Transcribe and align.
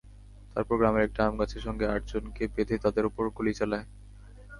তারপর 0.53 0.75
গ্রামের 0.79 1.05
একটি 1.07 1.19
আমগাছের 1.21 1.65
সঙ্গে 1.67 1.85
আটজনকে 1.87 2.43
বেঁধে 2.53 2.75
তাঁদের 2.83 3.07
ওপরে 3.09 3.29
গুলি 3.37 3.53
চালায়। 3.59 3.85